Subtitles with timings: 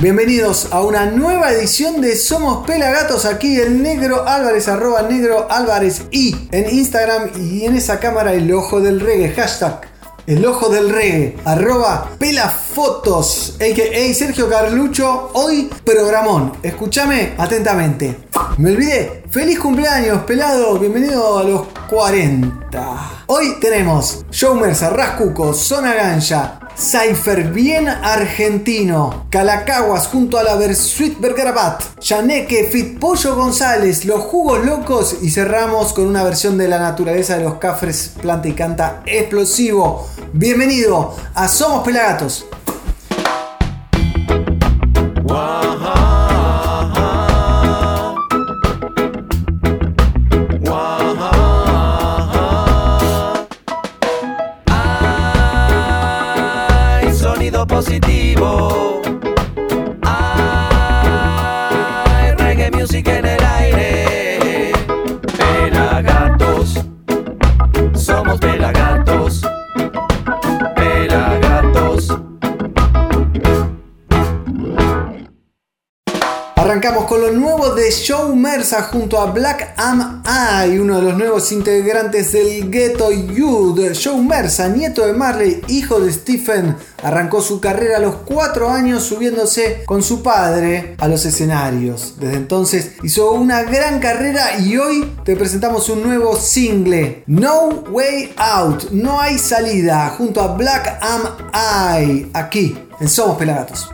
[0.00, 3.24] Bienvenidos a una nueva edición de Somos Pelagatos.
[3.24, 8.52] Aquí el negro Álvarez, arroba negro Álvarez y en Instagram y en esa cámara el
[8.52, 9.32] ojo del reggae.
[9.34, 9.88] Hashtag
[10.28, 14.14] el ojo del reggae, arroba pelafotos, a.k.a.
[14.14, 15.30] Sergio Carlucho.
[15.32, 16.52] Hoy programón.
[16.62, 18.18] Escúchame atentamente.
[18.58, 19.24] Me olvidé.
[19.30, 20.78] Feliz cumpleaños, pelado.
[20.78, 23.24] Bienvenido a los 40.
[23.26, 31.98] Hoy tenemos Showmersa, Rascuco, Zona Ganja, Cypher bien argentino, Calacaguas junto a la Versuit Bergarabat,
[31.98, 37.36] Chaneque, Fit Pollo González, Los Jugos Locos y cerramos con una versión de la naturaleza
[37.36, 40.06] de los Cafres Planta y Canta Explosivo.
[40.32, 42.46] Bienvenido a Somos Pelagatos.
[78.08, 83.92] Show Mersa junto a Black Am I, uno de los nuevos integrantes del Ghetto Youth.
[83.92, 89.02] Show Mersa, nieto de Marley, hijo de Stephen, arrancó su carrera a los 4 años
[89.02, 92.14] subiéndose con su padre a los escenarios.
[92.18, 98.32] Desde entonces hizo una gran carrera y hoy te presentamos un nuevo single, No Way
[98.38, 103.90] Out, no hay salida, junto a Black Am I, aquí en Somos Pelagatos.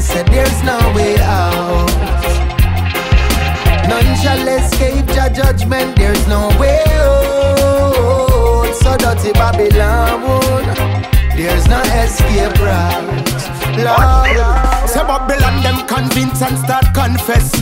[0.00, 1.86] Said there's no way out.
[3.88, 8.74] None shall escape your judgment, there's no way out.
[8.82, 10.64] So dirty Babylon,
[11.36, 13.30] there's no escape route.
[13.86, 17.52] Lord, say Babylon them convince and start confess.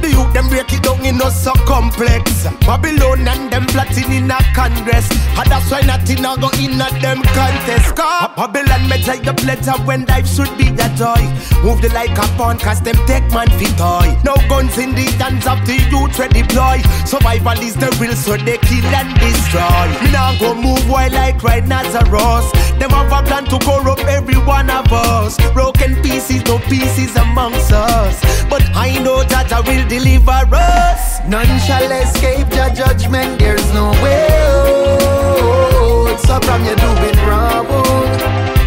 [0.00, 2.46] The youth them break it down in no so complex.
[2.62, 5.10] Babylon and them plotting in a congress.
[5.34, 7.96] And that's why nothing a go in at them contest.
[7.98, 11.18] Cause Babylon may take the pleasure when life should be a joy.
[11.66, 14.14] Move the like a pawn cause them take man fit toy.
[14.22, 16.78] No guns in the hands of the youth we deploy.
[17.02, 19.86] Survival is the real so they kill and destroy.
[19.98, 22.46] Me now go move while like right Nazareth.
[22.78, 25.34] Them have a plan to corrupt every one of us.
[25.52, 28.20] Broken pieces, no is amongst us.
[28.48, 31.20] But I know that I will deliver us.
[31.26, 36.20] None shall escape your judgment, there's no way out.
[36.20, 37.66] So from you doing wrong,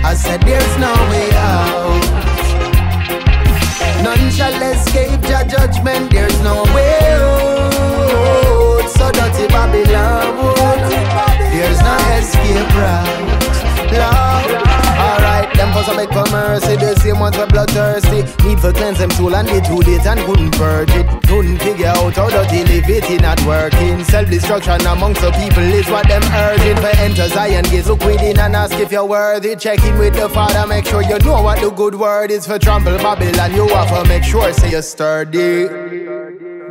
[0.04, 2.01] I said there's no way out.
[15.92, 16.76] Some beg for mercy.
[16.78, 18.24] The same ones were bloodthirsty.
[18.48, 21.06] Need for cleanse them soul and they too late and couldn't purge it.
[21.28, 24.04] Couldn't figure out how dirty live it in not working.
[24.06, 26.78] Self destruction amongst the people is what them urging.
[26.78, 29.56] For enter Zion gates, look within and ask if you're worthy.
[29.58, 32.58] Check in with the Father, make sure you know what the good word is for
[32.58, 33.54] trample Babylon.
[33.54, 36.01] You have to make sure say you're sturdy.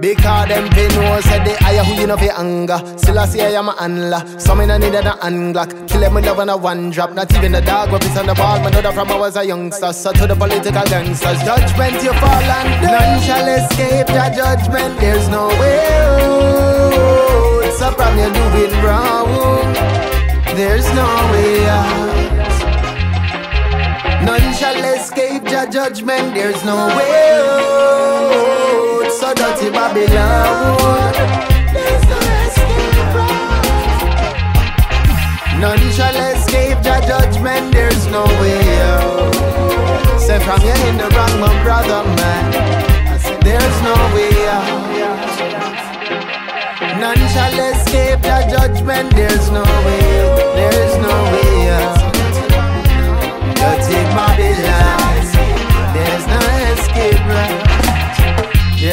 [0.00, 2.80] Because them pay no said they hire who you know for anger.
[2.96, 4.24] Still I say I am a handler.
[4.38, 5.88] Some in a need an unglock.
[5.88, 7.12] Kill them with love on a one drop.
[7.12, 8.58] Not even the dog weapons on the ball.
[8.60, 9.92] My daughter from I was a youngster.
[9.92, 11.42] So to the political gangsters.
[11.42, 14.98] Judgment you fall and none shall escape the judgment.
[15.00, 17.72] There's no way out.
[17.76, 19.74] So from you doing wrong.
[20.56, 22.10] There's no way out.
[24.24, 26.34] None shall escape your judgment.
[26.34, 28.69] There's no way out.
[29.30, 31.14] So dirty Babylon.
[31.72, 33.14] There's no escape
[35.60, 37.72] None shall escape your judgment.
[37.72, 38.58] There's no way
[38.90, 39.34] out.
[40.18, 42.54] Say from you in the wrong, my brother, man.
[43.06, 44.98] I said there's no way out.
[46.98, 49.14] None shall escape your judgment.
[49.14, 50.26] There's no way.
[50.26, 50.54] out.
[50.58, 52.14] There's no way out.
[53.54, 55.09] Dirty Babylon.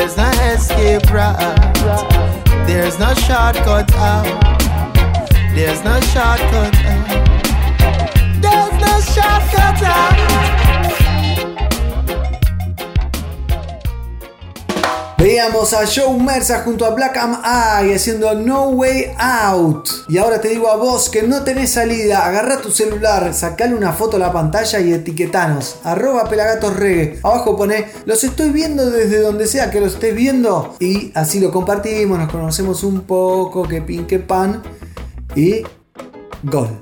[0.07, 1.75] There's no escape route.
[2.65, 4.57] There's no shortcut out.
[5.54, 7.36] There's no shortcut out.
[15.37, 19.87] Veíamos a Joe Mersa junto a Black Am Eye haciendo No Way Out.
[20.09, 23.93] Y ahora te digo a vos que no tenés salida, agarra tu celular, sacale una
[23.93, 25.75] foto a la pantalla y etiquetanos.
[25.83, 27.19] Arroba pelagatosregue.
[27.21, 30.75] Abajo pone, los estoy viendo desde donde sea que lo estés viendo.
[30.79, 34.63] Y así lo compartimos, nos conocemos un poco, que pin que pan.
[35.35, 35.61] Y
[36.41, 36.79] gol.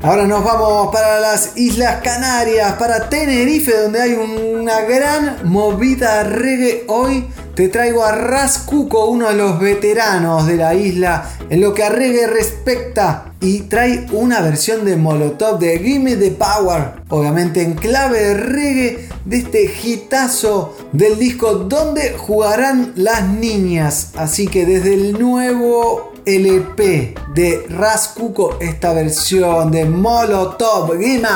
[0.00, 6.84] Ahora nos vamos para las Islas Canarias, para Tenerife, donde hay una gran movida reggae
[6.86, 7.26] hoy
[7.56, 11.84] te traigo a Ras Cuco, uno de los veteranos de la isla en lo que
[11.84, 13.32] a reggae respecta.
[13.40, 19.08] Y trae una versión de Molotov de Gimme the Power, obviamente en clave de reggae
[19.24, 24.10] de este hitazo del disco donde jugarán las niñas.
[24.16, 31.28] Así que desde el nuevo LP de Ras Cuco, esta versión de Molotov Gimme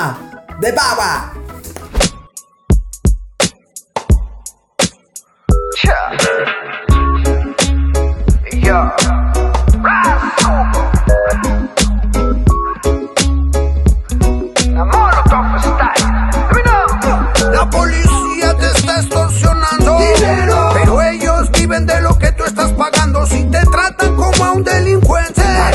[0.60, 1.39] the Power.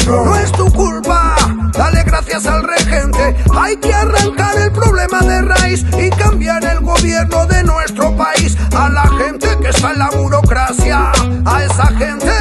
[0.06, 1.36] No es tu culpa.
[1.74, 3.36] Dale gracias al regente.
[3.57, 8.56] Hay que arrancar el problema de raíz Y cambiar el gobierno de nuestro país.
[8.75, 11.12] A la gente que está en la burocracia.
[11.46, 12.31] A esa gente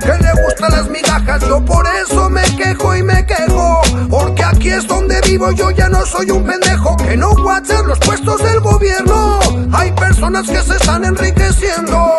[0.00, 1.40] que le gustan las migajas.
[1.48, 3.80] Yo por eso me quejo y me quejo.
[4.10, 5.50] Porque aquí es donde vivo.
[5.52, 9.38] Yo ya no soy un pendejo Que no guacha los puestos del gobierno.
[9.72, 12.18] Hay personas que se están enriqueciendo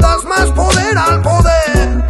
[0.00, 2.00] das más poder al poder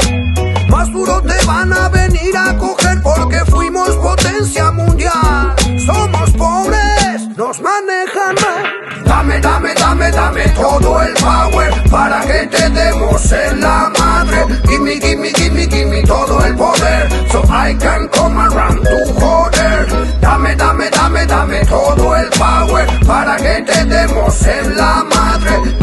[0.71, 5.55] más duro te van a venir a coger porque fuimos potencia mundial.
[5.85, 9.05] Somos pobres, nos manejan mal.
[9.05, 14.47] Dame, dame, dame, dame todo el power para que te demos en la madre.
[14.69, 19.87] Gimme, gimme, gimme, gimme todo el poder so I can come around to joder.
[20.21, 25.80] Dame, dame, dame, dame todo el power para que te demos en la madre.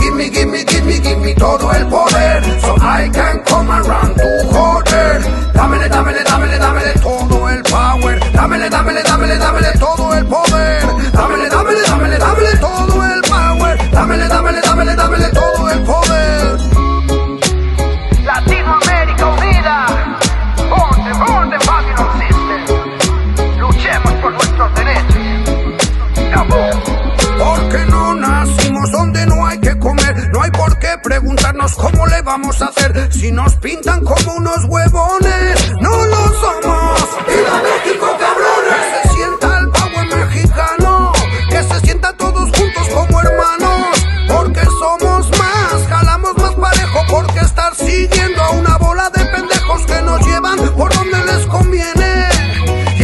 [9.27, 11.11] Dámele, dámele, todo el poder.
[11.11, 13.91] Dámele, dámele, dámele, dámele todo el power.
[13.91, 16.57] Dámele, dámele, dámele, dámele todo el poder.
[18.23, 19.85] Latinoamérica unida,
[20.69, 23.59] ponte, ponte, Babylon System.
[23.59, 25.15] Luchemos por nuestros derechos.
[26.33, 26.69] Cabo.
[27.37, 30.29] Porque no nacimos donde no hay que comer.
[30.31, 33.11] No hay por qué preguntarnos cómo le vamos a hacer.
[33.11, 35.26] Si nos pintan como unos huevones,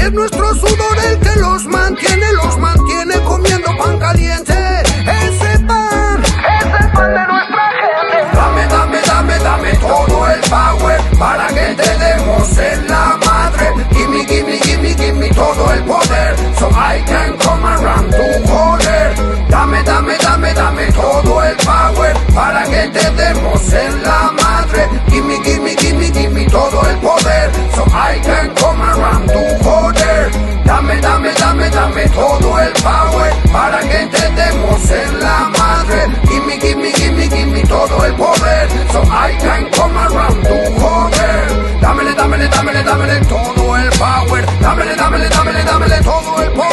[0.04, 4.54] es nuestro sudor el que los mantiene, los mantiene comiendo pan caliente.
[4.54, 8.36] Ese pan, Es el pan de nuestra gente.
[8.36, 13.74] dame, dame, dame, dame todo el power para que te demos en la madre.
[13.92, 19.16] Gimme, gimme, gimme, gimme todo el poder so I can come around to joder.
[19.50, 24.33] Dame, dame, dame, dame todo el power para que te demos en la madre.
[32.14, 36.08] Todo el power para que te demos en la madre.
[36.30, 41.80] Gimme, gimme, gimme, gimme todo el poder so I can come around to joder.
[41.82, 44.46] Dámele, dámele, dámele, dámele todo el power.
[44.62, 46.73] Dámele, dámele, dámele, dámele todo el poder.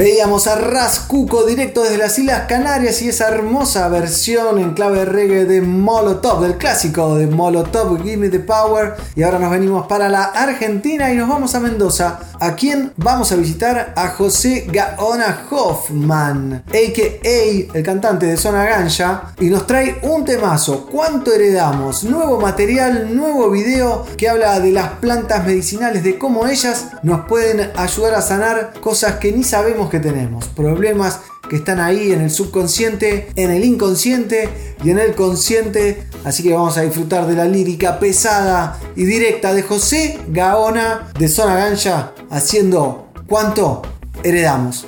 [0.00, 0.09] baby.
[0.20, 4.98] Veíamos a Ras Cuco directo desde las Islas Canarias y esa hermosa versión en clave
[4.98, 8.96] de reggae de Molotov, del clásico de Molotov, Give Me the Power.
[9.16, 12.20] Y ahora nos venimos para la Argentina y nos vamos a Mendoza.
[12.38, 13.94] ¿A quién vamos a visitar?
[13.96, 17.76] A José Gaona Hoffman, a.k.a.
[17.78, 20.86] el cantante de Zona Ganja, y nos trae un temazo.
[20.90, 22.04] ¿Cuánto heredamos?
[22.04, 27.70] Nuevo material, nuevo video que habla de las plantas medicinales, de cómo ellas nos pueden
[27.76, 30.09] ayudar a sanar cosas que ni sabemos que tenemos,
[30.54, 34.48] problemas que están ahí en el subconsciente, en el inconsciente
[34.84, 36.06] y en el consciente.
[36.24, 41.28] Así que vamos a disfrutar de la lírica pesada y directa de José Gaona de
[41.28, 43.82] Zona Gancha haciendo cuánto
[44.22, 44.86] heredamos.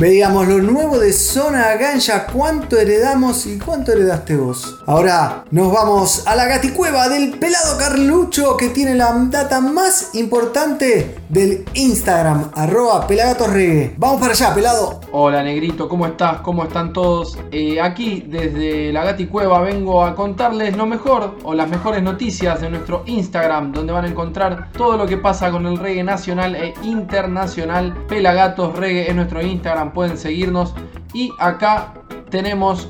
[0.00, 0.79] Veíamos lo nuevo
[1.12, 4.78] Zona Ganja, cuánto heredamos y cuánto heredaste vos.
[4.86, 11.20] Ahora nos vamos a la gaticueva del pelado Carlucho que tiene la data más importante
[11.28, 13.94] del Instagram, arroba pelagatosregue.
[13.96, 15.00] Vamos para allá, pelado.
[15.12, 16.40] Hola negrito, ¿cómo estás?
[16.40, 17.38] ¿Cómo están todos?
[17.50, 22.60] Eh, aquí desde la Gati Cueva vengo a contarles lo mejor o las mejores noticias
[22.60, 26.54] de nuestro Instagram, donde van a encontrar todo lo que pasa con el reggae nacional
[26.54, 27.96] e internacional.
[28.08, 30.74] Pelagatos Reggae es nuestro Instagram, pueden seguirnos.
[31.12, 31.94] Y acá
[32.30, 32.88] tenemos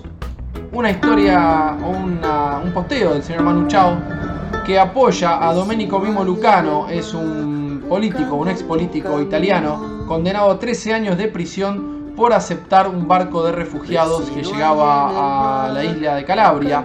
[0.72, 3.96] una historia o un posteo del señor Manu Chao
[4.64, 10.58] que apoya a Domenico Mimo Lucano, es un político, un ex político italiano, condenado a
[10.58, 16.16] 13 años de prisión por aceptar un barco de refugiados que llegaba a la isla
[16.16, 16.84] de Calabria,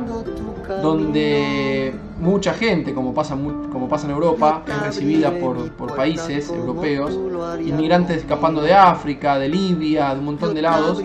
[0.67, 7.17] donde mucha gente, como pasa, como pasa en Europa, es recibida por, por países europeos,
[7.63, 11.01] inmigrantes escapando de África, de Libia, de un montón de lados.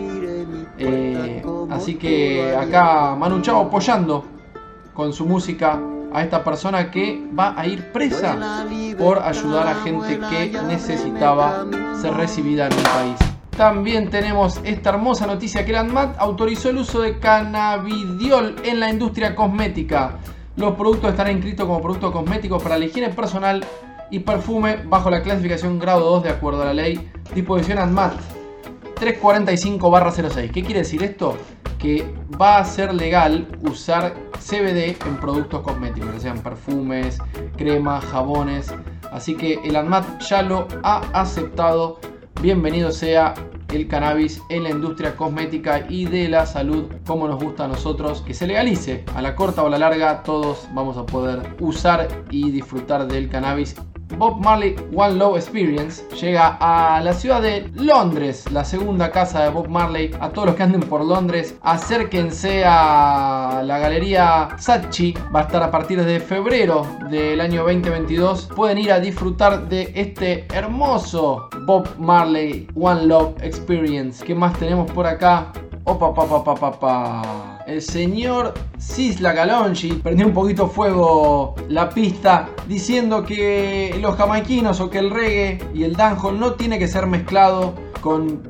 [0.79, 4.25] Eh, así que acá Manu Chao apoyando
[4.95, 5.79] con su música
[6.13, 8.65] a esta persona que va a ir presa
[8.99, 11.67] por ayudar a gente que necesitaba
[12.01, 13.30] ser recibida en el país.
[13.61, 18.89] También tenemos esta hermosa noticia que la ANMAT autorizó el uso de cannabidiol en la
[18.89, 20.17] industria cosmética.
[20.57, 23.63] Los productos estarán inscritos como productos cosméticos para la higiene personal
[24.11, 28.15] y perfume bajo la clasificación grado 2 de acuerdo a la ley disposición ANMAT
[28.95, 30.51] 345-06.
[30.53, 31.37] ¿Qué quiere decir esto?
[31.79, 37.19] Que va a ser legal usar CBD en productos cosméticos, sean perfumes,
[37.59, 38.73] cremas, jabones.
[39.13, 42.01] Así que el ANMAT ya lo ha aceptado.
[42.43, 43.35] Bienvenido sea
[43.69, 48.23] el cannabis en la industria cosmética y de la salud como nos gusta a nosotros
[48.23, 52.09] que se legalice a la corta o a la larga todos vamos a poder usar
[52.31, 53.77] y disfrutar del cannabis
[54.17, 59.51] Bob Marley One Love Experience llega a la ciudad de Londres, la segunda casa de
[59.51, 60.11] Bob Marley.
[60.21, 65.15] A todos los que anden por Londres, acérquense a la galería Sachi.
[65.35, 68.51] Va a estar a partir de febrero del año 2022.
[68.55, 74.25] Pueden ir a disfrutar de este hermoso Bob Marley One Love Experience.
[74.25, 75.53] ¿Qué más tenemos por acá?
[75.85, 77.60] Opa, pa, pa, pa, pa, pa.
[77.71, 84.91] El señor Sisla Galonji prendió un poquito fuego la pista diciendo que los jamaiquinos o
[84.91, 88.43] que el reggae y el dancehall no tiene que ser mezclado con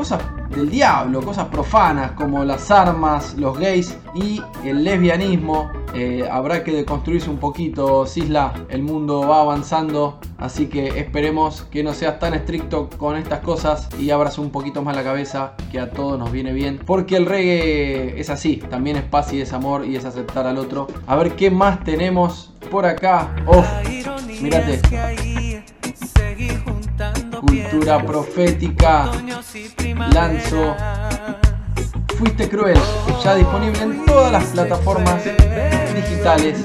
[0.00, 5.70] cosas del diablo, cosas profanas como las armas, los gays y el lesbianismo.
[5.92, 8.54] Eh, habrá que deconstruirse un poquito, Sisla.
[8.70, 13.90] El mundo va avanzando, así que esperemos que no seas tan estricto con estas cosas
[13.98, 16.80] y abras un poquito más la cabeza, que a todos nos viene bien.
[16.86, 20.56] Porque el reggae es así, también es paz y es amor y es aceptar al
[20.56, 20.86] otro.
[21.06, 23.36] A ver qué más tenemos por acá.
[23.46, 23.62] Oh,
[24.40, 24.80] mírate.
[27.80, 29.10] Profética.
[30.12, 30.76] Lanzo.
[32.18, 32.78] Fuiste cruel.
[33.24, 35.24] Ya disponible en todas las plataformas
[35.94, 36.58] digitales.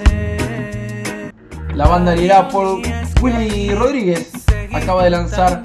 [1.74, 2.82] La banda liderada por
[3.22, 4.32] Willy Rodríguez
[4.74, 5.64] acaba de lanzar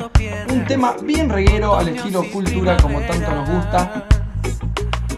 [0.52, 4.06] un tema bien reguero al estilo cultura como tanto nos gusta.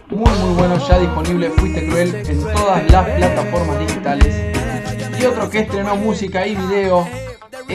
[0.09, 4.35] Muy muy bueno, ya disponible Fuiste Cruel en todas las plataformas digitales.
[5.19, 7.07] Y otro que estrenó música y video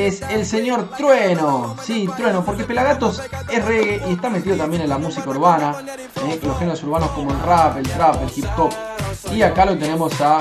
[0.06, 1.76] es el señor Trueno.
[1.82, 5.74] Sí, Trueno, porque Pelagatos es reggae y está metido también en la música urbana,
[6.26, 8.72] eh, los géneros urbanos como el rap, el trap, el hip hop.
[9.32, 10.38] Y acá lo tenemos a,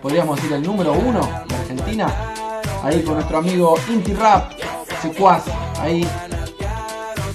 [0.00, 2.06] podríamos decir, el número uno de Argentina.
[2.82, 4.52] Ahí con nuestro amigo Inti Rap,
[5.02, 5.44] Secuaz.
[5.80, 6.06] Ahí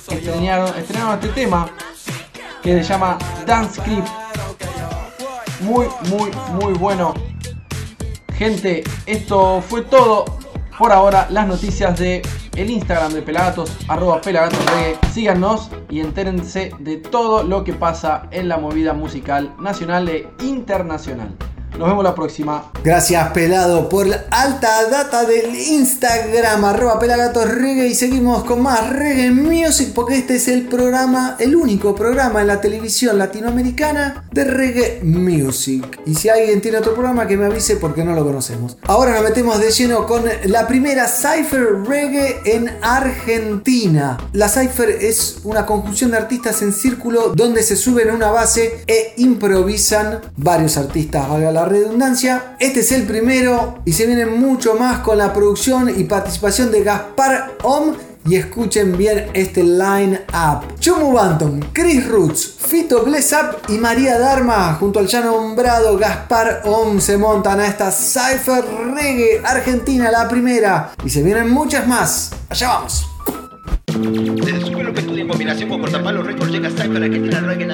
[0.09, 1.69] estrenaron, estrenaron este tema
[2.61, 4.05] que se llama Dance Clip.
[5.61, 7.13] Muy, muy, muy bueno.
[8.33, 10.25] Gente, esto fue todo
[10.77, 12.21] por ahora las noticias de
[12.55, 14.97] el Instagram de Pelagatos, arroba Reggae.
[15.11, 21.35] Síganos y entérense de todo lo que pasa en la movida musical nacional e internacional.
[21.77, 22.71] Nos vemos la próxima.
[22.83, 27.87] Gracias, pelado, por la alta data del Instagram, arroba pelagatos reggae.
[27.87, 32.47] Y seguimos con más reggae music, porque este es el programa, el único programa en
[32.47, 35.99] la televisión latinoamericana de reggae music.
[36.05, 38.77] Y si alguien tiene otro programa, que me avise porque no lo conocemos.
[38.83, 44.17] Ahora nos metemos de lleno con la primera Cypher Reggae en Argentina.
[44.31, 48.83] La Cypher es una conjunción de artistas en círculo donde se suben a una base
[48.87, 52.55] e improvisan varios artistas, valga redundancia.
[52.59, 56.83] Este es el primero y se viene mucho más con la producción y participación de
[56.83, 57.93] Gaspar Om.
[58.27, 60.79] Y escuchen bien este line-up.
[60.79, 66.63] Chomu Banton, Chris Roots, Fito Bless Up y María Dharma junto al ya nombrado Gaspar
[66.65, 70.91] Om se montan a esta Cypher Reggae Argentina, la primera.
[71.05, 72.31] Y se vienen muchas más.
[72.49, 73.05] Allá vamos.
[73.93, 77.65] Lo que estudia en combinación con Cypher Argentina Reggae.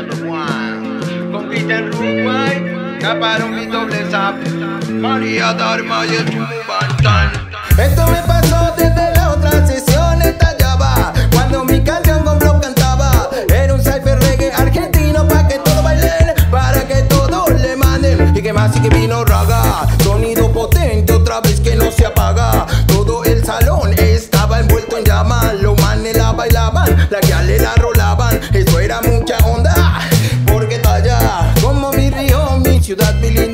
[3.01, 4.35] Taparon mi doble zap.
[4.87, 7.31] María Dharma y el Bantan
[7.75, 11.11] Esto me pasó desde la otra sesión estallaba.
[11.33, 16.35] Cuando mi canción con Blow cantaba Era un cypher reggae argentino Pa' que todos bailen,
[16.51, 18.37] para que todos le manden.
[18.37, 22.67] Y que más y que vino raga Sonido potente otra vez que no se apaga
[32.91, 33.50] ciudad, mi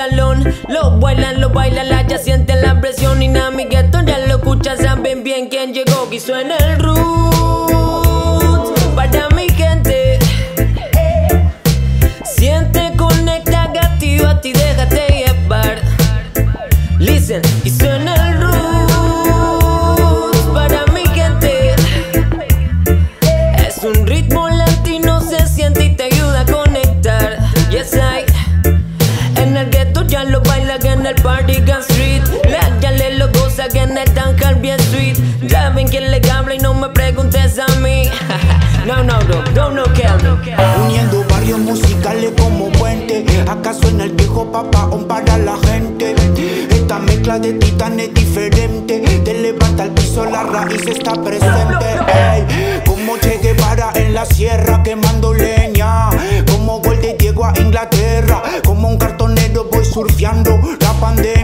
[0.00, 0.54] salón.
[0.68, 3.22] Lo bailan, lo bailan, la ya sienten la presión.
[3.22, 6.08] Y na mi gueto ya lo escuchan, saben bien quién llegó.
[6.08, 7.19] Que suena el root
[35.90, 38.04] Quién le habla y no me preguntes a mí.
[38.86, 39.82] no, no, no, no, no.
[40.84, 43.24] Uniendo barrios musicales como puente.
[43.48, 46.14] Acá suena el viejo papaón para la gente.
[46.70, 49.00] Esta mezcla de titanes es diferente.
[49.24, 51.86] Te levanta al piso, la raíz está presente.
[52.06, 56.08] Ey, como Che Guevara en la sierra quemando leña.
[56.52, 58.42] Como gol de Diego a Inglaterra.
[58.64, 61.39] Como un cartonero voy surfeando la pandemia.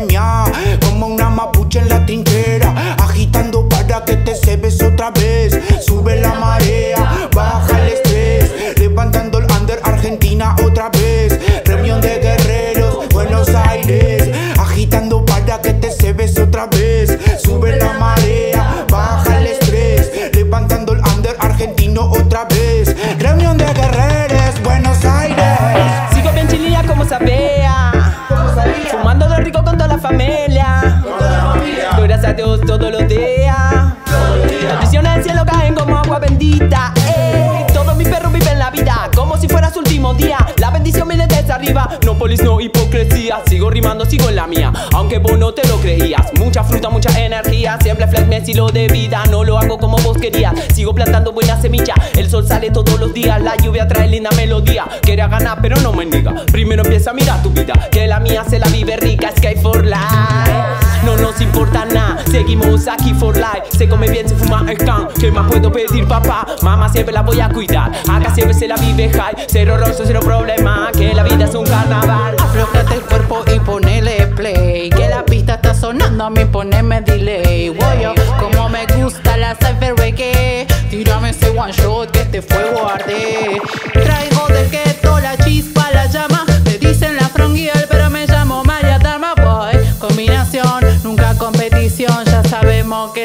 [42.05, 43.40] No polis, no hipocresía.
[43.48, 44.72] Sigo rimando, sigo en la mía.
[44.92, 46.33] Aunque vos no te lo creías.
[46.38, 47.79] Mucha fruta, mucha energía.
[47.83, 49.24] Siempre flex mi estilo de vida.
[49.31, 50.55] No lo hago como vos querías.
[50.74, 51.94] Sigo plantando buena semilla.
[52.16, 53.40] El sol sale todos los días.
[53.42, 54.87] La lluvia trae linda melodía.
[55.02, 56.44] Quería ganar, pero no me niega.
[56.52, 57.74] Primero empieza a mirar tu vida.
[57.90, 59.33] Que la mía se la vive rica.
[59.37, 60.86] Sky for life.
[61.06, 63.62] No nos importa nada, seguimos aquí for life.
[63.78, 65.06] Se come bien, se fuma el can.
[65.20, 66.44] ¿Qué más puedo pedir, papá?
[66.62, 67.92] Mamá siempre la voy a cuidar.
[68.10, 69.46] Acá siempre se la vive high.
[69.46, 70.90] Cero roso, cero problema.
[70.92, 72.34] Que la vida es un carnaval.
[72.40, 74.90] Aflojate el cuerpo y ponele play.
[74.90, 77.70] Que la pista está sonando, a mí poneme delay.
[77.70, 80.66] Woyo, como me gusta la cypher reggae.
[80.90, 83.36] Tírame ese one shot que este fuego arde.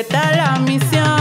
[0.01, 1.20] Está la misión.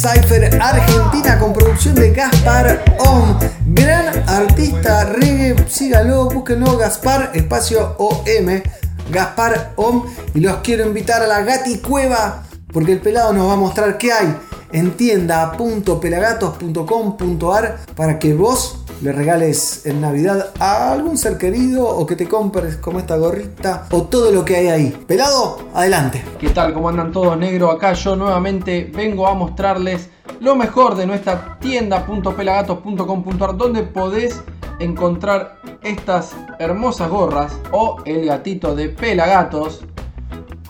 [0.00, 3.38] Cypher argentina con producción de Gaspar Om.
[3.66, 8.62] Gran artista reggae, sígalo, búsquenlo, Gaspar, espacio OM,
[9.10, 10.06] Gaspar Om.
[10.32, 13.98] Y los quiero invitar a la Gati Cueva, porque el pelado nos va a mostrar
[13.98, 14.34] qué hay
[14.72, 22.16] en tienda.pelagatos.com.ar para que vos le regales en Navidad a algún ser querido o que
[22.16, 25.04] te compres como esta gorrita o todo lo que hay ahí.
[25.06, 26.22] Pelado, adelante.
[26.38, 26.74] ¿Qué tal?
[26.74, 27.70] ¿Cómo andan todos negro?
[27.70, 30.10] Acá yo nuevamente vengo a mostrarles
[30.40, 34.42] lo mejor de nuestra tienda.pelagatos.com.ar donde podés
[34.78, 39.82] encontrar estas hermosas gorras o el gatito de Pelagatos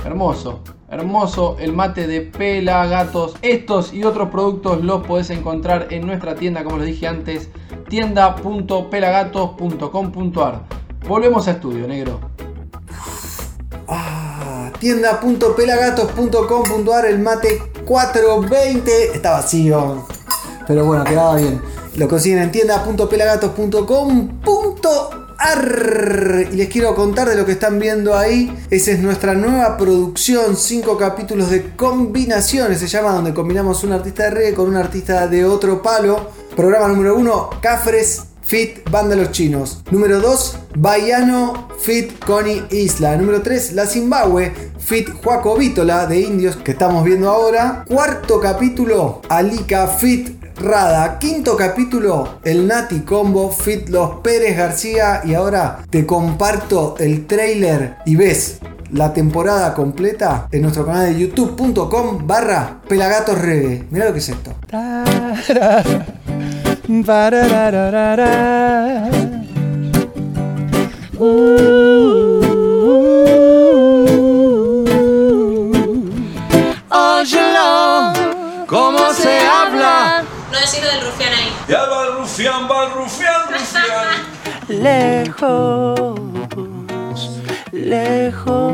[0.04, 3.36] Hermoso, hermoso el mate de Pelagatos.
[3.42, 7.50] Estos y otros productos los podés encontrar en nuestra tienda, como les dije antes,
[7.90, 10.62] tienda.pelagatos.com.ar.
[11.08, 12.20] Volvemos a estudio, negro.
[13.88, 20.06] Ah, tienda.pelagatos.com.ar el mate 420 está vacío
[20.66, 21.62] pero bueno quedaba bien
[21.96, 25.21] lo consiguen en tienda.pelagatos.com.ar
[26.52, 30.56] y les quiero contar de lo que están viendo ahí esa es nuestra nueva producción
[30.56, 35.28] 5 capítulos de combinaciones se llama donde combinamos un artista de reggae con un artista
[35.28, 39.82] de otro palo programa número 1 Cafres Fit Banda Los Chinos.
[39.92, 43.16] Número 2, Baiano Fit Connie Isla.
[43.16, 47.86] Número 3, La Zimbabue Fit Juaco Vítola de Indios que estamos viendo ahora.
[47.88, 51.18] Cuarto capítulo, Alika Fit Rada.
[51.20, 55.22] Quinto capítulo, el Nati Combo Fit Los Pérez García.
[55.26, 58.60] Y ahora te comparto el trailer y ves
[58.92, 63.88] la temporada completa en nuestro canal de youtube.com barra pelagatos reggae.
[63.90, 64.54] Mira lo que es esto.
[76.90, 78.14] Óyelo,
[78.68, 80.21] cómo se habla.
[80.62, 81.52] Decir del rufián ahí.
[81.68, 84.28] Ya va el rufián, va el rufián, rufián.
[84.68, 86.20] Lejos,
[87.72, 88.74] lejos,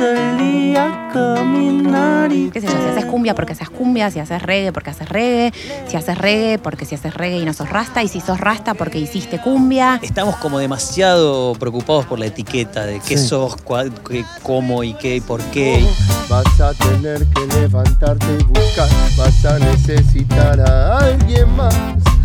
[0.00, 4.40] salí a caminar y qué sé yo, si haces cumbia porque haces cumbia, si haces
[4.42, 5.52] reggae porque haces reggae,
[5.88, 8.74] si haces reggae porque si haces reggae y no sos rasta, y si sos rasta
[8.74, 9.98] porque hiciste cumbia.
[10.02, 13.28] Estamos como demasiado preocupados por la etiqueta de qué Sí.
[13.28, 15.84] sos, cuál- qué, cómo y qué y por qué.
[16.28, 21.74] Vas a tener que levantarte y buscar, vas a necesitar a alguien más.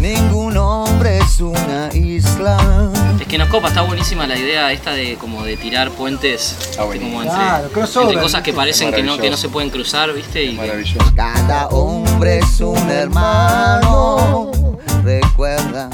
[0.06, 2.92] Ningún hombre es una isla.
[3.20, 7.24] Es que nos copa, está buenísima la idea esta de como de tirar puentes como
[7.24, 9.42] entre, Claro, crossover, entre cosas que parecen que no, que no Maravilloso.
[9.42, 10.44] se pueden cruzar, ¿viste?
[10.44, 14.52] Y que- Cada hombre es un hermano.
[15.04, 15.90] Recuerda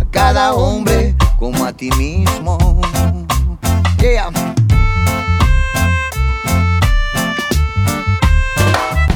[0.00, 2.80] a cada hombre como a ti mismo.
[3.98, 4.30] Yeah.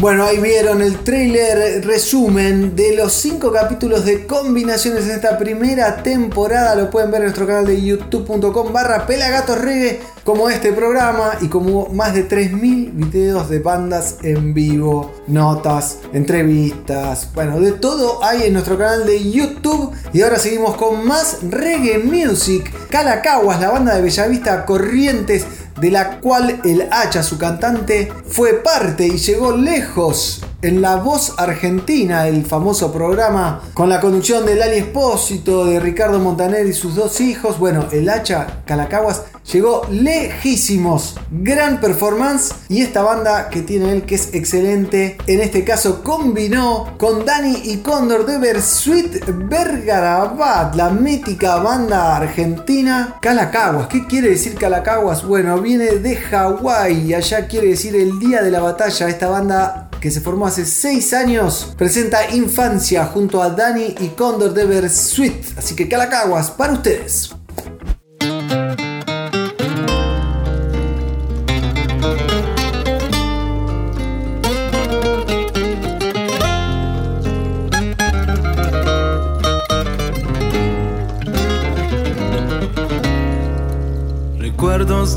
[0.00, 6.02] Bueno, ahí vieron el trailer resumen de los 5 capítulos de combinaciones en esta primera
[6.02, 6.74] temporada.
[6.74, 11.88] Lo pueden ver en nuestro canal de youtube.com barra pelagatorreggae como este programa y como
[11.88, 18.54] más de 3.000 videos de bandas en vivo, notas, entrevistas, bueno, de todo hay en
[18.54, 19.92] nuestro canal de YouTube.
[20.14, 22.72] Y ahora seguimos con más reggae music.
[22.88, 25.44] Calacaguas, la banda de Bellavista Corrientes
[25.81, 31.35] de la cual el Hacha, su cantante, fue parte y llegó lejos en La Voz
[31.38, 36.95] Argentina, el famoso programa con la conducción de Lali Espósito, de Ricardo Montaner y sus
[36.95, 37.59] dos hijos.
[37.59, 41.16] Bueno, el Hacha Calacaguas llegó lejísimos.
[41.31, 45.18] Gran performance y esta banda que tiene él que es excelente.
[45.26, 53.16] En este caso combinó con Dani y Cóndor de Bersuit Vergarabat, la mítica banda argentina
[53.20, 53.88] Calacaguas.
[53.88, 55.24] ¿Qué quiere decir Calacaguas?
[55.24, 59.09] Bueno, viene de Hawái allá quiere decir el día de la batalla.
[59.09, 64.55] Esta banda que se formó hace 6 años presenta Infancia junto a Dani y Cóndor
[64.55, 65.59] de Bersuit.
[65.59, 67.31] Así que Calacaguas para ustedes.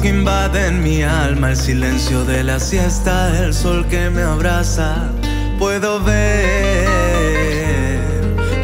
[0.01, 5.09] Que invaden mi alma, el silencio de la siesta, el sol que me abraza.
[5.57, 6.81] Puedo ver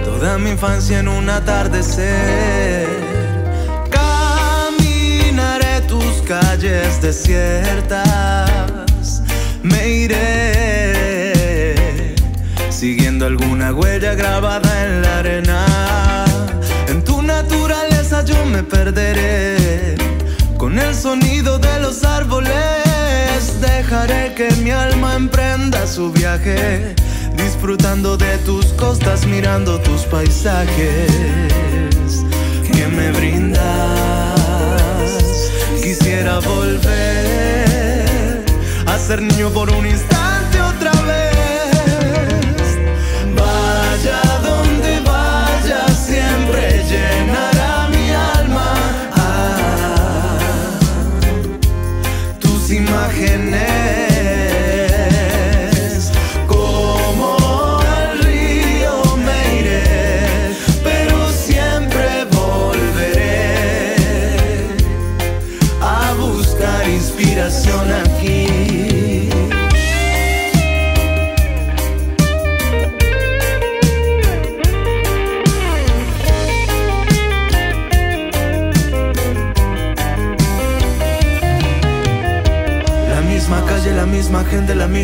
[0.03, 2.85] toda mi infancia en un atardecer.
[3.89, 8.51] Caminaré tus calles desiertas,
[9.63, 11.35] me iré
[12.69, 15.65] siguiendo alguna huella grabada en la arena.
[16.89, 19.98] En tu naturaleza yo me perderé.
[20.59, 22.51] Con el sonido de los árboles
[23.61, 26.95] dejaré que mi alma emprenda su viaje,
[27.37, 31.07] disfrutando de tus costas, mirando tus paisajes
[32.73, 33.61] que me brindas.
[35.81, 38.43] Quisiera volver
[38.85, 40.08] a ser niño por un instante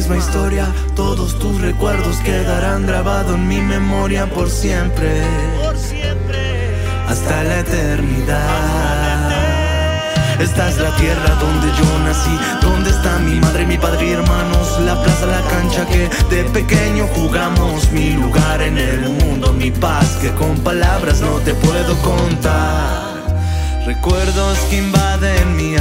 [0.05, 0.67] misma historia.
[0.95, 5.23] Todos tus recuerdos quedarán grabados en mi memoria por siempre.
[7.07, 9.31] Hasta la eternidad.
[10.39, 14.79] Esta es la tierra donde yo nací, donde está mi madre, mi padre y hermanos,
[14.81, 20.17] la plaza, la cancha que de pequeño jugamos, mi lugar en el mundo, mi paz
[20.21, 23.15] que con palabras no te puedo contar.
[23.85, 25.74] Recuerdos que invaden mi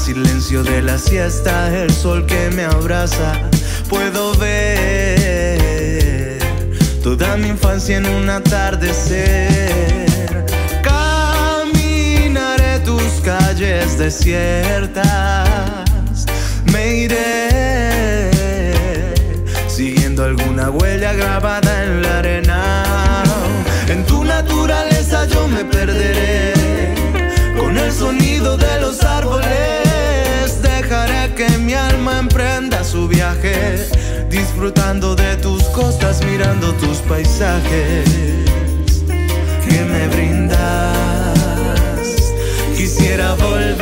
[0.00, 3.34] silencio de la siesta, el sol que me abraza.
[3.88, 5.58] Puedo ver
[7.02, 9.46] toda mi infancia en un atardecer.
[10.82, 15.04] Caminaré tus calles desiertas,
[16.72, 18.30] me iré
[19.68, 23.22] siguiendo alguna huella grabada en la arena.
[23.88, 26.54] En tu naturaleza yo me perderé
[27.58, 29.89] con el sonido de los árboles
[31.40, 33.88] que mi alma emprenda su viaje,
[34.28, 38.04] disfrutando de tus costas, mirando tus paisajes
[39.66, 40.58] que me brindas.
[42.76, 43.80] Quisiera volver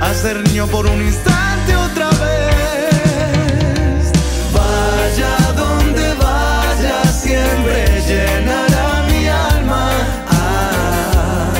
[0.00, 4.12] a ser niño por un instante otra vez.
[4.52, 7.84] Vaya donde vaya, siempre
[9.28, 9.90] alma.
[10.30, 11.50] Ah,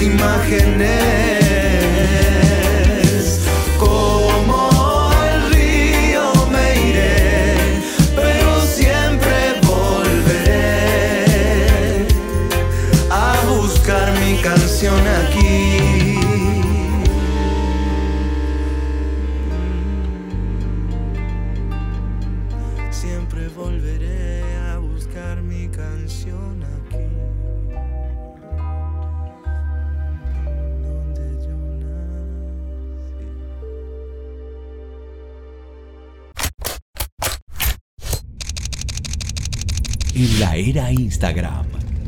[0.00, 1.33] imágenes.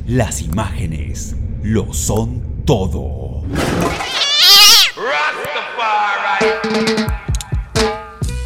[0.06, 3.42] Las imágenes lo son todo.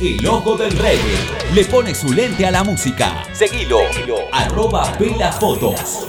[0.00, 1.18] El ojo del reggae
[1.54, 3.24] le pone su lente a la música.
[3.34, 3.80] Seguilo.
[4.32, 6.06] Arroba Pela Fotos.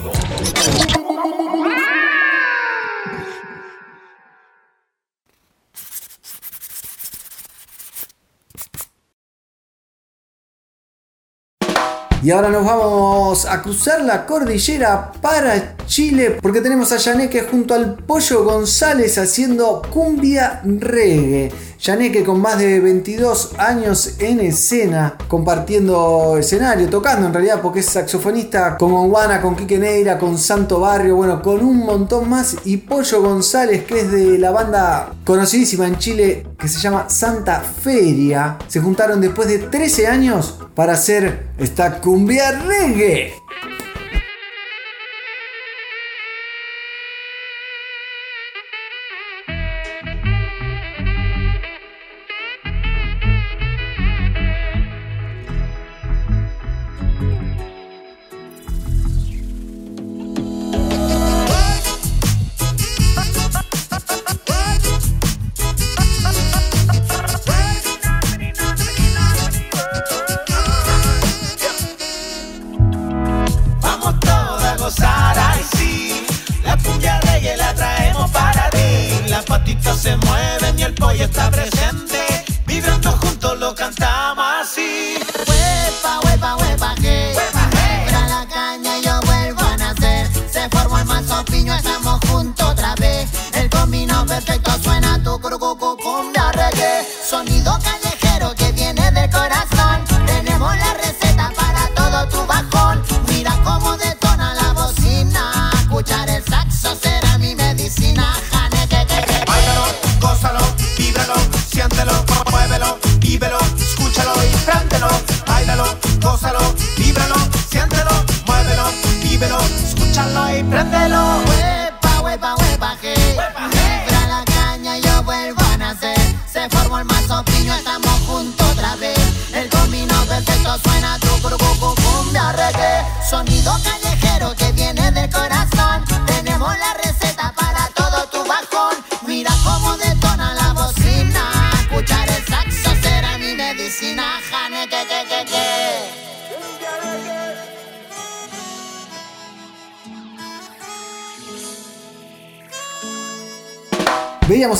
[12.23, 17.73] Y ahora nos vamos a cruzar la cordillera para Chile porque tenemos a Yaneque junto
[17.73, 21.51] al Pollo González haciendo cumbia reggae.
[21.79, 27.87] Yaneque con más de 22 años en escena, compartiendo escenario, tocando en realidad porque es
[27.87, 32.55] saxofonista con Onguana, con Quique Neira, con Santo Barrio, bueno, con un montón más.
[32.65, 37.61] Y Pollo González que es de la banda conocidísima en Chile que se llama Santa
[37.61, 38.59] Feria.
[38.67, 43.33] Se juntaron después de 13 años para hacer esta cumbia reggae.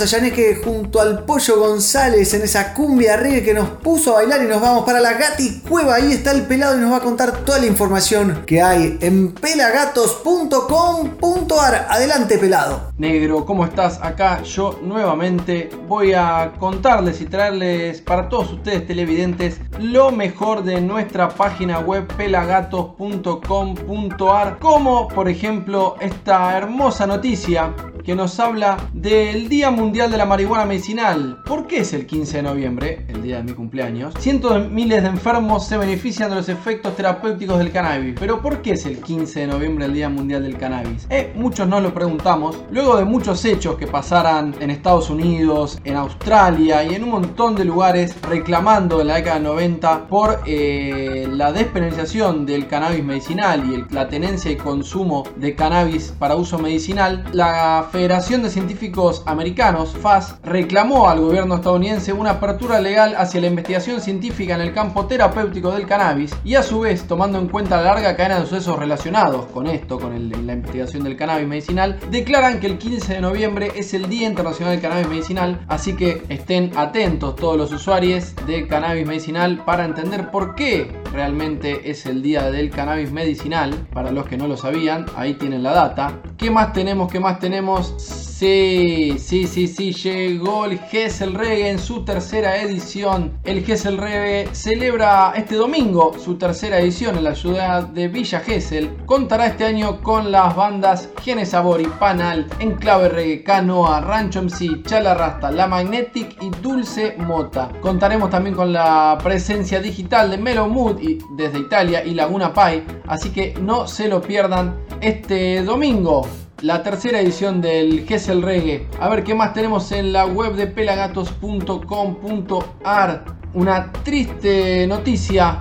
[0.02, 4.44] A Yaneque junto al Pollo González en esa cumbia reggae que nos puso a bailar
[4.44, 5.96] y nos vamos para la Gati Cueva.
[5.96, 9.34] Ahí está el pelado y nos va a contar toda la información que hay en
[9.34, 11.41] pelagatos.com.ar.
[11.60, 12.94] Adelante, pelado.
[12.98, 14.00] Negro, ¿cómo estás?
[14.02, 20.80] Acá yo nuevamente voy a contarles y traerles para todos ustedes televidentes lo mejor de
[20.80, 27.74] nuestra página web pelagatos.com.ar como por ejemplo esta hermosa noticia
[28.04, 31.42] que nos habla del Día Mundial de la Marihuana Medicinal.
[31.46, 34.14] ¿Por qué es el 15 de noviembre, el día de mi cumpleaños?
[34.20, 38.16] Cientos de miles de enfermos se benefician de los efectos terapéuticos del cannabis.
[38.20, 41.08] Pero ¿por qué es el 15 de noviembre el Día Mundial del Cannabis?
[41.42, 42.56] Muchos nos lo preguntamos.
[42.70, 47.56] Luego de muchos hechos que pasaran en Estados Unidos, en Australia y en un montón
[47.56, 53.64] de lugares reclamando en la década de 90 por eh, la despenalización del cannabis medicinal
[53.66, 59.96] y la tenencia y consumo de cannabis para uso medicinal, la Federación de Científicos Americanos,
[60.00, 65.08] FAS, reclamó al gobierno estadounidense una apertura legal hacia la investigación científica en el campo
[65.08, 68.78] terapéutico del cannabis y a su vez, tomando en cuenta la larga cadena de sucesos
[68.78, 73.72] relacionados con esto, con la investigación del cannabis medicinal, declaran que el 15 de noviembre
[73.76, 78.68] es el Día Internacional del Cannabis Medicinal, así que estén atentos todos los usuarios de
[78.68, 84.28] cannabis medicinal para entender por qué realmente es el Día del Cannabis Medicinal, para los
[84.28, 86.22] que no lo sabían, ahí tienen la data.
[86.38, 87.12] ¿Qué más tenemos?
[87.12, 87.94] ¿Qué más tenemos?
[88.42, 93.38] Sí, sí, sí, sí, llegó el Gessel Reggae en su tercera edición.
[93.44, 98.96] El Gessel Reggae celebra este domingo su tercera edición en la ciudad de Villa Gesell.
[99.06, 104.84] Contará este año con las bandas Genes Sabor y Panal, Enclave Reggae, Canoa, Rancho MC,
[104.84, 107.70] Chala Rasta, La Magnetic y Dulce Mota.
[107.82, 112.84] Contaremos también con la presencia digital de Melo Mood y, desde Italia y Laguna Pai,
[113.08, 116.28] así que no se lo pierdan este domingo
[116.62, 118.88] la tercera edición del Gessel Reggae.
[119.00, 123.26] A ver qué más tenemos en la web de pelagatos.com.ar.
[123.54, 125.60] Una triste noticia.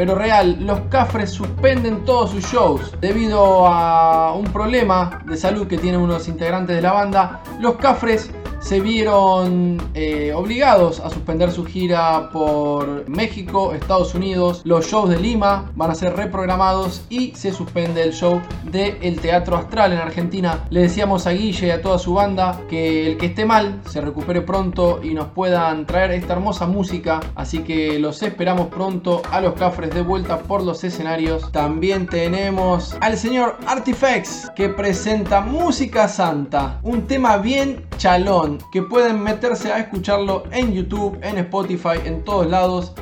[0.00, 5.76] Pero real, los Cafres suspenden todos sus shows debido a un problema de salud que
[5.76, 7.42] tienen unos integrantes de la banda.
[7.60, 8.30] Los Cafres
[8.60, 14.60] se vieron eh, obligados a suspender su gira por México, Estados Unidos.
[14.64, 18.40] Los shows de Lima van a ser reprogramados y se suspende el show
[18.70, 20.66] del Teatro Astral en Argentina.
[20.70, 24.00] Le decíamos a Guille y a toda su banda que el que esté mal se
[24.00, 27.20] recupere pronto y nos puedan traer esta hermosa música.
[27.34, 31.50] Así que los esperamos pronto a los Cafres de vuelta por los escenarios.
[31.50, 39.22] También tenemos al señor Artifex que presenta Música Santa, un tema bien chalón que pueden
[39.22, 42.92] meterse a escucharlo en YouTube, en Spotify, en todos lados.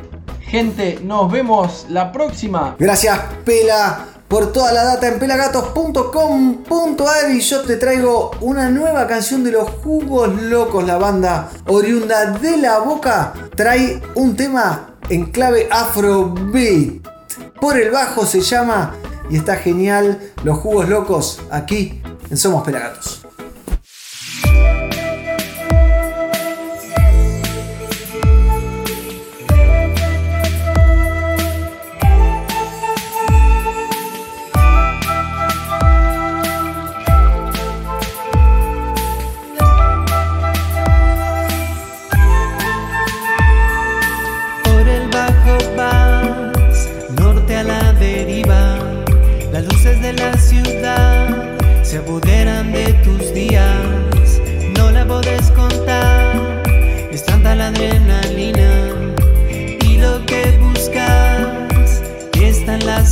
[0.41, 2.77] Gente, nos vemos la próxima.
[2.79, 9.45] Gracias, Pela, por toda la data en pelagatos.com.ar y yo te traigo una nueva canción
[9.45, 13.33] de los Jugos Locos, la banda oriunda de la boca.
[13.57, 17.07] Trae un tema en clave afrobeat.
[17.61, 18.95] Por el bajo se llama
[19.31, 23.28] y está genial Los Jugos Locos aquí en Somos Pelagatos.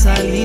[0.06, 0.35] Está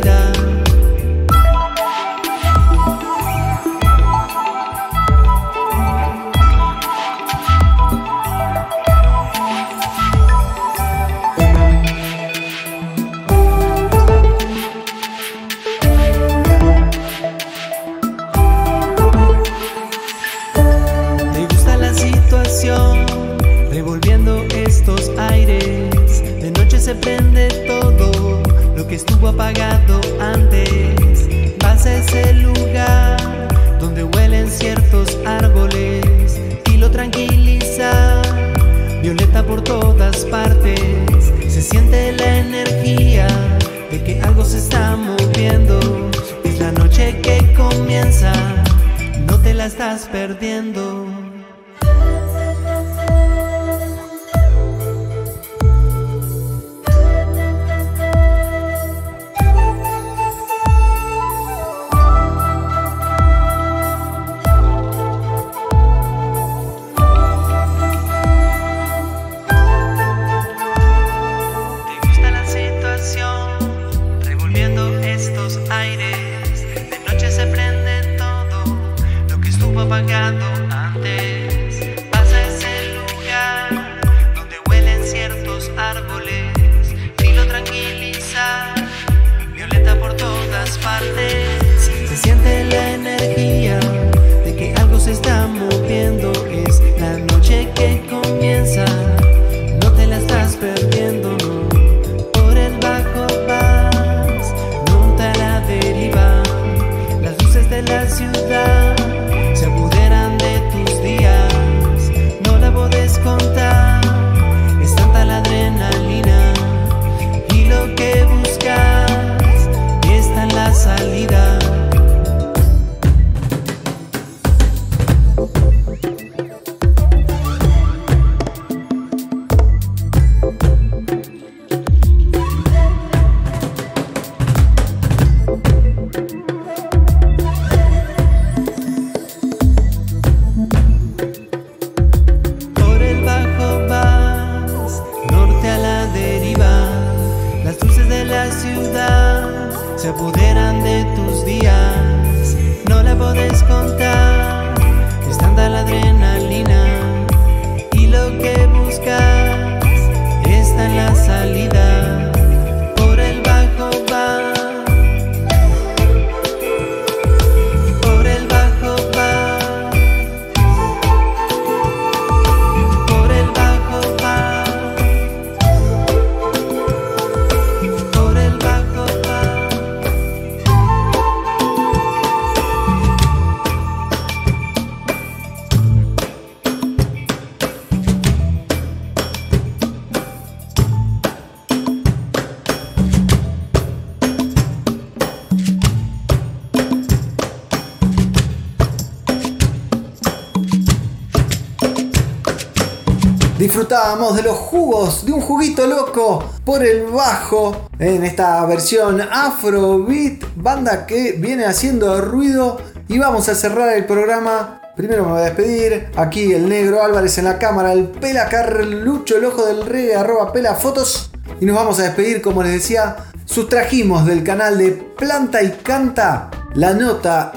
[203.82, 210.44] Disfrutábamos de los jugos, de un juguito loco por el bajo en esta versión Afrobeat,
[210.56, 212.80] banda que viene haciendo ruido.
[213.08, 214.82] Y vamos a cerrar el programa.
[214.96, 216.12] Primero me voy a despedir.
[216.16, 220.54] Aquí el negro Álvarez en la cámara, el pela Carlucho, el ojo del reggae, arroba
[220.54, 221.32] pela fotos.
[221.60, 223.16] Y nos vamos a despedir, como les decía,
[223.46, 227.52] sustrajimos del canal de Planta y Canta la nota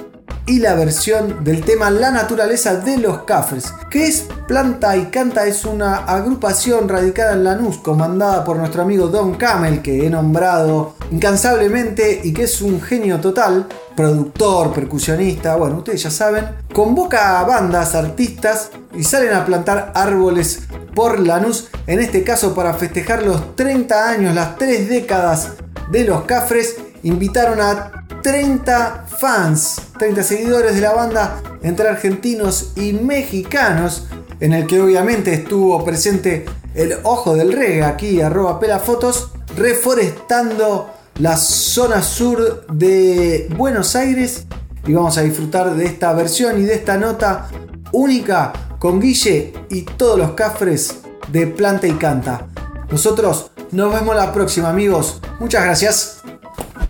[0.46, 3.72] y la versión del tema La naturaleza de los cafres.
[3.90, 5.46] que es Planta y Canta?
[5.46, 10.96] Es una agrupación radicada en Lanús, comandada por nuestro amigo Don Camel, que he nombrado
[11.10, 13.66] incansablemente y que es un genio total,
[13.96, 16.44] productor, percusionista, bueno, ustedes ya saben.
[16.72, 20.64] Convoca a bandas, artistas y salen a plantar árboles
[20.94, 25.52] por Lanús, en este caso para festejar los 30 años, las 3 décadas
[25.90, 26.76] de los cafres.
[27.02, 34.06] Invitaron a 30 fans, 30 seguidores de la banda entre argentinos y mexicanos,
[34.40, 41.36] en el que obviamente estuvo presente el ojo del reggae aquí, arroba pelafotos, reforestando la
[41.36, 44.46] zona sur de Buenos Aires.
[44.86, 47.48] Y vamos a disfrutar de esta versión y de esta nota
[47.92, 51.00] única con Guille y todos los cafres
[51.30, 52.46] de Planta y Canta.
[52.90, 55.20] Nosotros nos vemos la próxima amigos.
[55.40, 56.22] Muchas gracias.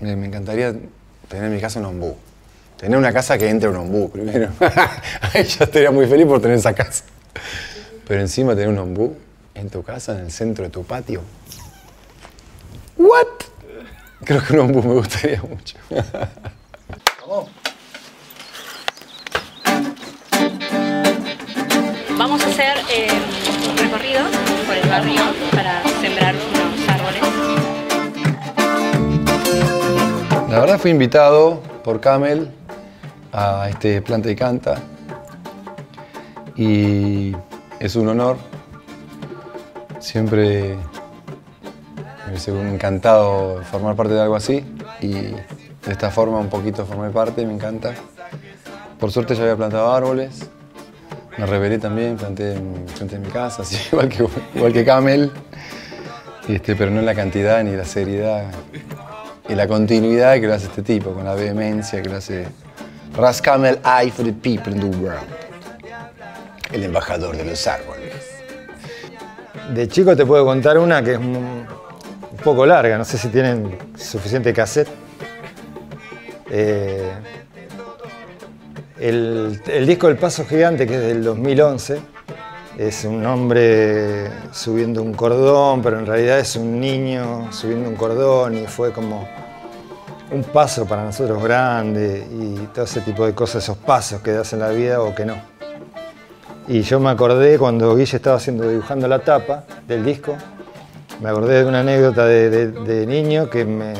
[0.01, 0.72] Me, me encantaría
[1.29, 2.16] tener en mi casa un ombú.
[2.79, 4.51] Tener una casa que entre un ombú primero.
[5.33, 7.05] Ahí ya estaría muy feliz por tener esa casa.
[8.07, 9.16] Pero encima tener un ombú
[9.55, 11.22] en tu casa, en el centro de tu patio.
[12.97, 13.27] ¿What?
[14.25, 15.77] Creo que un ombú me gustaría mucho.
[22.16, 23.09] Vamos a hacer eh,
[23.70, 24.22] un recorrido
[24.66, 25.20] por el barrio
[25.53, 26.35] para sembrar
[30.55, 32.48] La verdad fui invitado por Camel
[33.32, 34.76] a este Planta y Canta.
[36.55, 37.34] Y
[37.80, 38.36] es un honor.
[39.98, 44.64] Siempre me hubiese encantado formar parte de algo así.
[45.00, 45.44] Y de
[45.88, 47.92] esta forma un poquito formé parte, me encanta.
[49.00, 50.48] Por suerte ya había plantado árboles,
[51.36, 54.24] me rebelé también, planté en, frente de mi casa, así, igual, que,
[54.55, 55.32] igual que Camel,
[56.46, 58.52] este, pero no en la cantidad ni la seriedad
[59.49, 62.47] y la continuidad que lo hace este tipo, con la vehemencia que lo hace
[63.16, 65.28] Ras Camel Eye for the People in the World,
[66.72, 68.14] el embajador de los árboles.
[69.74, 71.66] De chico te puedo contar una que es un
[72.42, 74.88] poco larga, no sé si tienen suficiente cassette.
[76.51, 77.11] Eh,
[79.01, 82.14] el, el disco El Paso Gigante, que es del 2011,
[82.79, 88.57] es un hombre subiendo un cordón, pero en realidad es un niño subiendo un cordón
[88.59, 89.29] y fue como
[90.33, 94.53] un paso para nosotros grande y todo ese tipo de cosas, esos pasos que das
[94.53, 95.35] en la vida o que no.
[96.66, 100.35] Y yo me acordé cuando Guille estaba haciendo, dibujando la tapa del disco,
[101.22, 103.95] me acordé de una anécdota de, de- de niño que me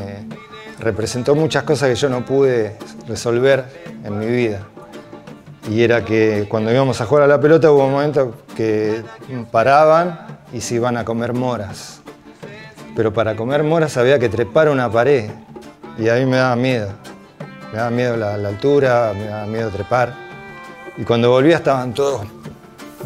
[0.81, 3.65] representó muchas cosas que yo no pude resolver
[4.03, 4.67] en mi vida.
[5.69, 9.03] Y era que cuando íbamos a jugar a la pelota hubo un momento que
[9.51, 12.03] paraban y se iban a comer moras.
[12.95, 15.31] Pero para comer moras había que trepar una pared
[15.99, 16.91] y a mí me daba miedo.
[17.73, 20.15] Me daba miedo la, altura, me daba miedo trepar.
[20.97, 22.27] Y cuando volvía estaban todos,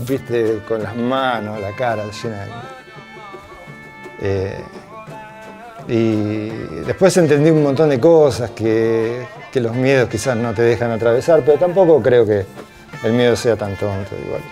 [0.07, 2.51] viste, con las manos, la cara llena de...
[4.21, 4.65] Eh,
[5.89, 6.49] y
[6.85, 11.42] después entendí un montón de cosas que, que los miedos quizás no te dejan atravesar,
[11.44, 12.44] pero tampoco creo que
[13.05, 14.42] el miedo sea tan tonto igual.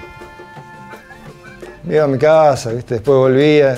[1.89, 2.95] Iba a mi casa, ¿viste?
[2.95, 3.77] después volvía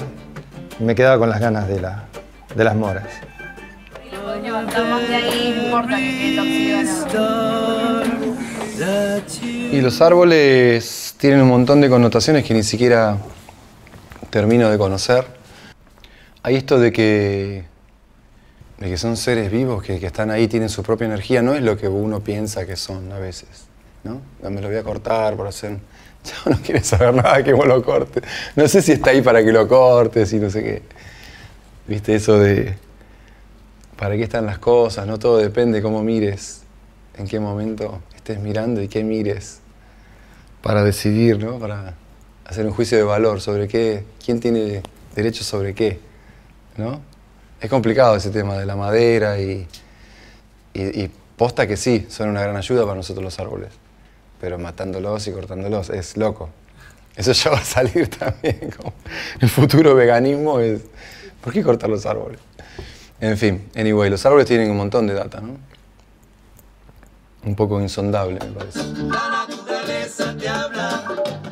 [0.78, 2.04] y me quedaba con las ganas de, la,
[2.54, 3.04] de las moras.
[9.70, 13.18] Y los árboles tienen un montón de connotaciones que ni siquiera
[14.30, 15.26] termino de conocer.
[16.42, 17.64] Hay esto de que
[18.78, 21.62] de que son seres vivos que, que están ahí, tienen su propia energía, no es
[21.62, 23.68] lo que uno piensa que son a veces.
[24.04, 24.20] ¿no?
[24.48, 25.78] Me lo voy a cortar por hacer.
[26.22, 28.22] Chavo no quiere saber nada que vos lo cortes.
[28.56, 30.82] No sé si está ahí para que lo cortes y no sé qué.
[31.86, 32.76] ¿Viste eso de
[33.96, 35.06] para qué están las cosas?
[35.06, 36.62] No todo depende cómo mires,
[37.16, 39.60] en qué momento estés mirando y qué mires
[40.62, 41.58] para decidir, ¿no?
[41.58, 41.94] Para
[42.44, 44.82] hacer un juicio de valor sobre qué, quién tiene
[45.14, 45.98] derecho sobre qué,
[46.76, 47.00] ¿no?
[47.60, 49.66] Es complicado ese tema de la madera y,
[51.36, 53.70] posta que sí, son una gran ayuda para nosotros los árboles,
[54.40, 56.50] pero matándolos y cortándolos es loco.
[57.16, 58.72] Eso ya va a salir también.
[59.40, 60.82] el futuro veganismo es,
[61.42, 62.38] ¿por qué cortar los árboles?
[63.20, 65.56] En fin, anyway, los árboles tienen un montón de data, ¿no?
[67.44, 68.78] Un poco insondable, me parece.
[68.78, 71.47] La naturaleza te habla.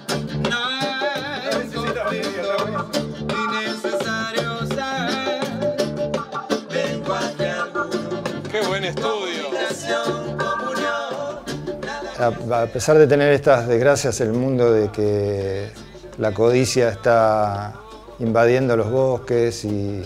[12.18, 15.70] A, pesar de tener estas desgracias el mundo de que
[16.18, 17.74] la codicia está
[18.18, 20.02] invadiendo los bosques y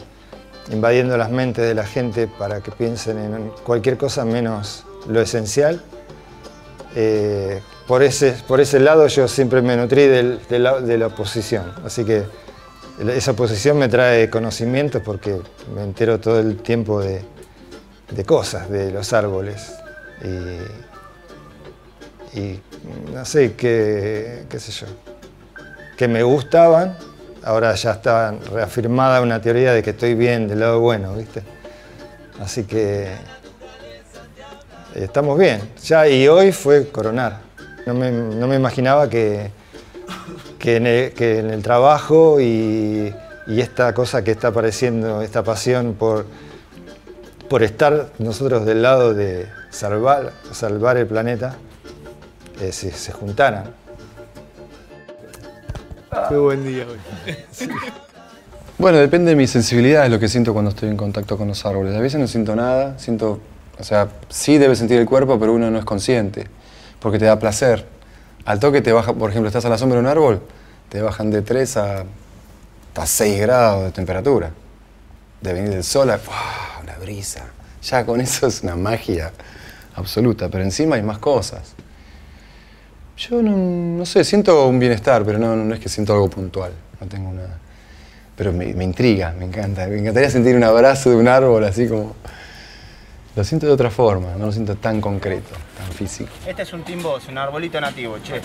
[0.73, 5.83] invadiendo las mentes de la gente para que piensen en cualquier cosa menos lo esencial,
[6.97, 11.73] eh, por, ese, por ese lado yo siempre me nutrí de, la, oposición.
[11.85, 12.25] Así que
[12.99, 15.41] esa oposición me trae conocimientos porque
[15.75, 17.23] me entero todo el tiempo de,
[18.11, 19.73] de cosas, de los árboles.
[22.35, 22.61] Y
[23.13, 24.87] no sé, qué, qué sé yo,
[25.97, 26.97] que me gustaban,
[27.43, 31.43] ahora ya está reafirmada una teoría de que estoy bien, del lado bueno, ¿viste?
[32.41, 33.03] Así que
[34.95, 35.61] eh, estamos bien.
[35.83, 37.41] Ya, y hoy fue coronar.
[37.87, 39.51] No me, no me imaginaba que,
[40.59, 43.15] que, en el, que en el trabajo y,
[43.47, 46.27] y esta cosa que está apareciendo, esta pasión por,
[47.49, 51.57] por estar nosotros del lado de salvar, salvar el planeta,
[52.61, 53.75] eh, se, se juntaran.
[56.29, 56.99] Qué buen día hoy.
[58.81, 61.67] Bueno, depende de mi sensibilidad, es lo que siento cuando estoy en contacto con los
[61.67, 61.95] árboles.
[61.95, 63.39] A veces no siento nada, siento,
[63.79, 66.47] o sea, sí debe sentir el cuerpo, pero uno no es consciente,
[66.99, 67.85] porque te da placer.
[68.47, 70.41] Al toque te baja, por ejemplo, estás a la sombra de un árbol,
[70.89, 72.05] te bajan de 3 a,
[72.95, 74.51] a 6 grados de temperatura.
[75.43, 76.19] De venir del sol a
[76.83, 77.49] una brisa.
[77.83, 79.31] Ya con eso es una magia
[79.95, 81.75] absoluta, pero encima hay más cosas.
[83.21, 86.73] Yo no, no sé, siento un bienestar, pero no, no es que siento algo puntual.
[86.99, 87.43] No tengo una.
[88.35, 89.87] Pero me, me intriga, me encanta.
[89.87, 92.17] Me encantaría sentir un abrazo de un árbol así como.
[93.37, 96.31] Lo siento de otra forma, no lo siento tan concreto, tan físico.
[96.47, 98.41] Este es un timbo, es un arbolito nativo, che.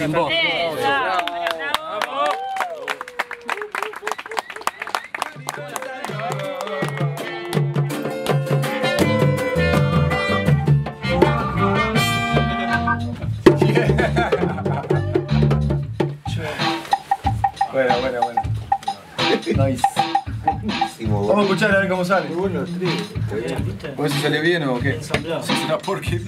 [21.55, 22.27] Escuchar a ver cómo sale.
[22.35, 22.65] Bueno,
[23.97, 24.99] A ver si sale bien o qué.
[25.01, 26.21] Si será porque.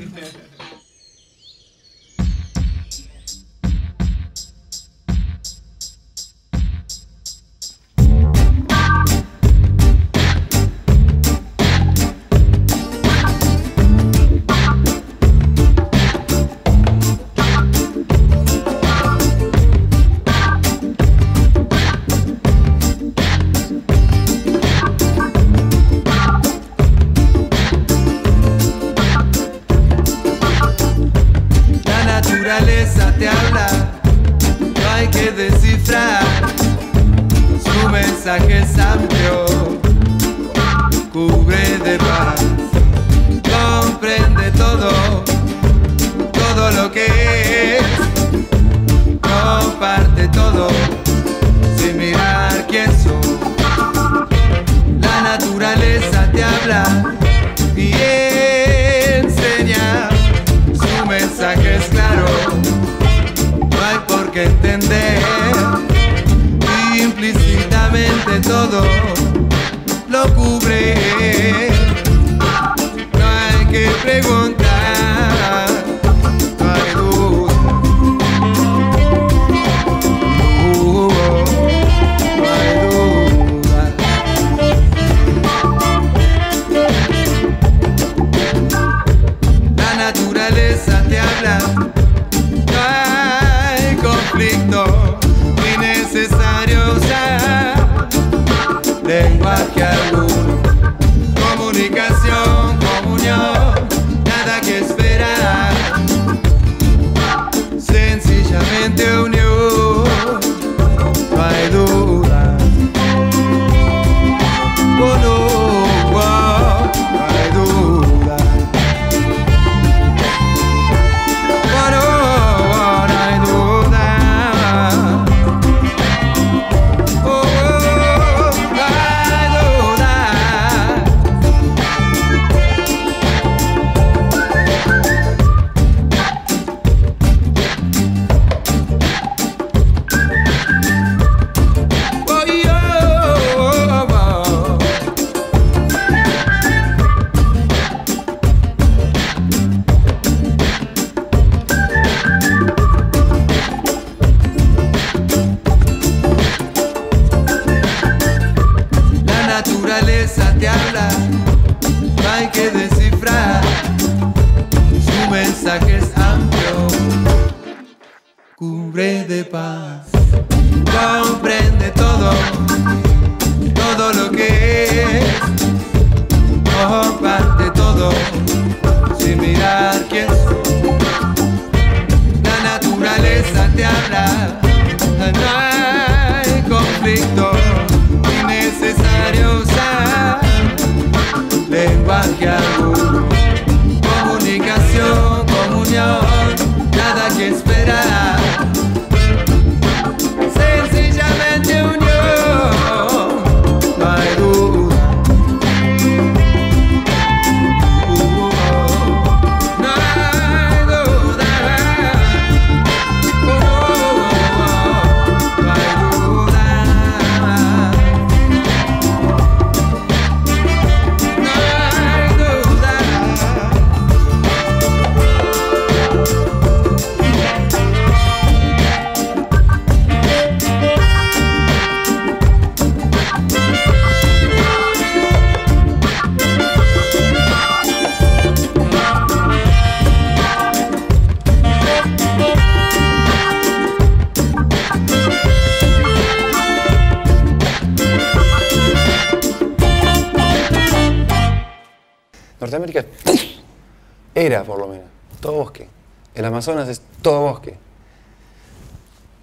[256.57, 257.75] Amazonas es todo bosque.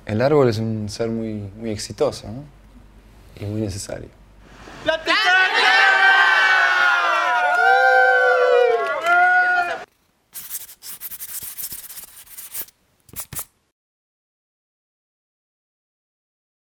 [0.04, 2.26] El árbol es un ser muy, muy exitoso
[3.38, 4.08] y muy necesario.